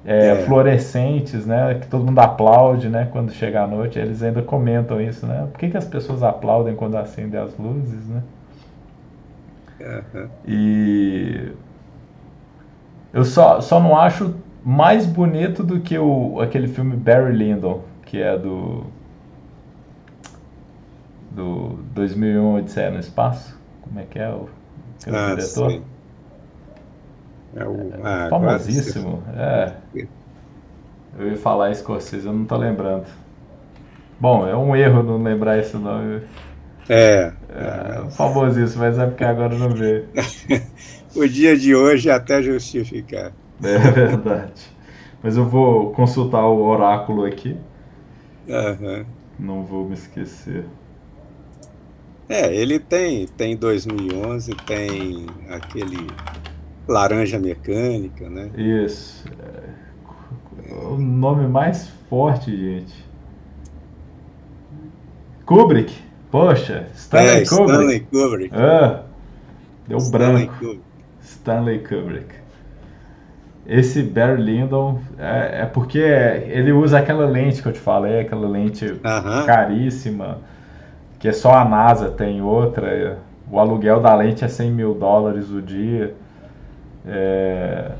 [0.06, 0.36] É, é.
[0.44, 1.74] Fluorescentes, né?
[1.80, 3.08] Que todo mundo aplaude, né?
[3.10, 5.48] Quando chega a noite, eles ainda comentam isso, né?
[5.50, 8.22] Por que, que as pessoas aplaudem quando acendem as luzes, né?
[9.80, 10.28] Uhum.
[10.46, 11.52] E
[13.14, 14.34] eu só, só não acho
[14.64, 18.84] mais bonito do que o, aquele filme Barry Lyndon, que é do
[21.30, 23.58] do 2001 Odisseia no Espaço?
[23.82, 24.48] Como é que é o,
[25.02, 25.70] que é o ah, diretor?
[25.70, 25.82] Sim.
[27.56, 29.22] É o ah, famosíssimo.
[29.36, 29.72] É.
[31.16, 33.06] Eu ia falar escocês, eu não tô lembrando.
[34.18, 36.22] Bom, é um erro não lembrar esse nome.
[36.88, 37.32] É.
[37.48, 40.04] é famosíssimo, mas é porque agora não vê.
[41.14, 43.32] o dia de hoje é até justificar.
[43.62, 44.62] É verdade.
[45.22, 47.56] Mas eu vou consultar o oráculo aqui.
[48.48, 49.04] Uhum.
[49.38, 50.64] Não vou me esquecer.
[52.28, 56.06] É, ele tem, tem 2011, tem aquele
[56.86, 58.50] Laranja Mecânica, né?
[58.56, 59.24] Isso.
[59.38, 59.84] É
[60.72, 63.04] o nome mais forte, gente.
[65.44, 65.94] Kubrick.
[66.30, 67.70] Poxa, Stanley é, Kubrick.
[67.70, 68.54] Stanley Kubrick.
[68.54, 69.02] Ah,
[69.86, 70.58] deu Stanley branco.
[70.58, 70.83] Kubrick.
[71.24, 72.44] Stanley Kubrick.
[73.66, 78.46] Esse Barry Lyndon é, é, porque ele usa aquela lente que eu te falei, aquela
[78.46, 79.46] lente uh -huh.
[79.46, 80.38] caríssima
[81.18, 83.18] que só a NASA tem outra.
[83.50, 86.14] O aluguel da lente é 100 mil dólares o dia.
[87.06, 87.92] É,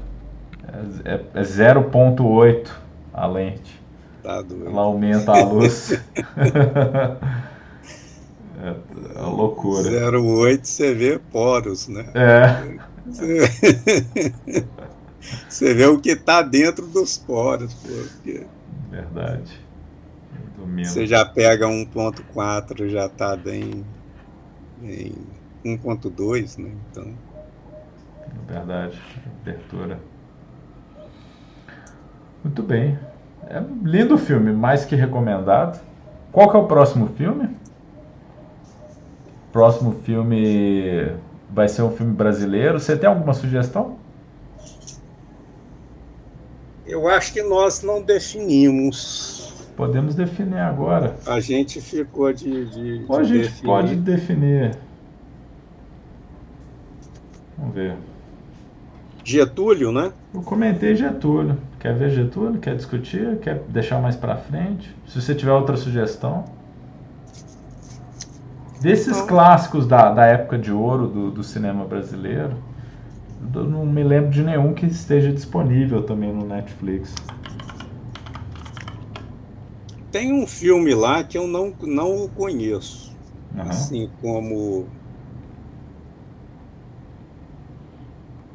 [1.06, 2.68] é, é 0,8
[3.14, 3.82] a lente.
[4.22, 5.92] Tá Ela aumenta a luz.
[8.62, 8.74] é,
[9.16, 9.84] é loucura.
[9.84, 12.04] 0,8 você vê poros, né?
[12.14, 12.93] É.
[15.48, 17.72] Você vê o que está dentro dos poros.
[17.74, 18.46] Porque...
[18.90, 19.64] Verdade.
[20.78, 23.84] Você já pega 1.4, já está bem,
[24.82, 25.14] em
[25.64, 26.70] 1.2, né?
[26.90, 27.12] Então.
[28.46, 29.00] Verdade,
[29.42, 29.98] abertura.
[32.42, 32.98] Muito bem.
[33.46, 35.80] É um lindo filme, mais que recomendado.
[36.32, 37.48] Qual que é o próximo filme?
[39.52, 41.14] Próximo filme
[41.54, 42.78] vai ser um filme brasileiro.
[42.80, 43.96] Você tem alguma sugestão?
[46.86, 49.44] Eu acho que nós não definimos
[49.76, 51.16] Podemos definir agora.
[51.26, 52.66] A gente ficou de.
[52.66, 53.66] de Ou a gente definir.
[53.66, 54.78] pode definir.
[57.58, 57.96] Vamos ver.
[59.24, 60.12] Getúlio, né?
[60.32, 61.56] Eu comentei Getúlio.
[61.80, 62.60] Quer ver Getúlio?
[62.60, 63.38] Quer discutir?
[63.38, 64.94] Quer deixar mais para frente?
[65.08, 66.44] Se você tiver outra sugestão.
[68.84, 69.26] Desses então...
[69.26, 72.54] clássicos da, da época de ouro do, do cinema brasileiro,
[73.54, 77.14] eu não me lembro de nenhum que esteja disponível também no Netflix.
[80.12, 83.16] Tem um filme lá que eu não, não conheço.
[83.54, 83.62] Uhum.
[83.62, 84.86] Assim como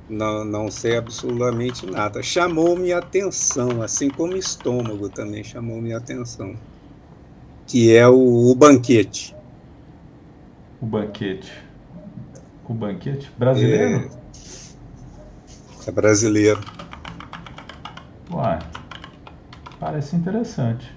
[0.08, 2.22] Não, não sei absolutamente nada.
[2.22, 6.54] Chamou minha atenção, assim como estômago também chamou minha atenção.
[7.66, 9.39] Que é o, o banquete.
[10.82, 11.52] O banquete.
[12.68, 13.32] O banquete?
[13.38, 14.10] Brasileiro?
[15.86, 16.62] É, é brasileiro.
[18.32, 18.60] Uai.
[19.80, 20.94] Parece interessante.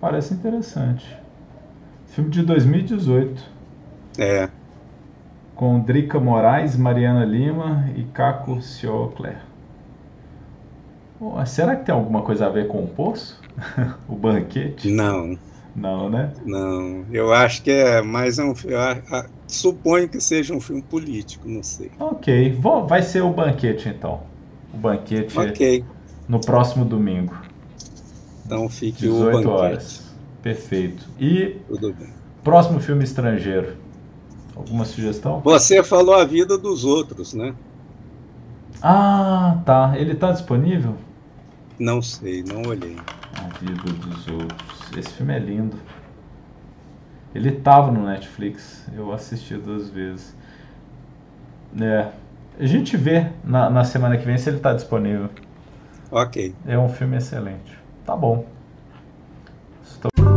[0.00, 1.16] Parece interessante.
[2.08, 3.42] Filme de 2018.
[4.18, 4.50] É.
[5.54, 8.60] Com Drica Moraes, Mariana Lima e Caco
[11.46, 13.40] Será que tem alguma coisa a ver com o poço?
[14.08, 14.90] o banquete?
[14.90, 15.38] Não.
[15.74, 16.32] Não, né?
[16.44, 17.04] Não.
[17.10, 18.54] Eu acho que é mais um.
[19.46, 21.90] suponho que seja um filme político, não sei.
[21.98, 22.58] Ok.
[22.86, 24.20] vai ser o banquete então.
[24.72, 25.84] O banquete okay.
[26.28, 27.34] no próximo domingo.
[28.46, 29.48] Então fique 18 o banquete.
[29.48, 30.04] horas.
[30.42, 31.08] Perfeito.
[31.18, 32.08] E Tudo bem.
[32.42, 33.76] próximo filme estrangeiro.
[34.54, 35.40] Alguma sugestão?
[35.40, 37.54] Você falou a vida dos outros, né?
[38.80, 39.94] Ah, tá.
[39.96, 40.94] Ele tá disponível?
[41.78, 42.96] Não sei, não olhei.
[43.36, 44.96] A vida dos outros.
[44.96, 45.76] Esse filme é lindo.
[47.34, 48.86] Ele tava no Netflix.
[48.94, 50.36] Eu assisti duas vezes.
[51.80, 52.08] É.
[52.58, 55.28] A gente vê na, na semana que vem se ele tá disponível.
[56.10, 56.54] Ok.
[56.64, 57.76] É um filme excelente.
[58.06, 58.46] Tá bom.
[59.82, 60.33] Estou...